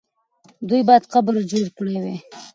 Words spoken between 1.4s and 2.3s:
جوړ کړی وای.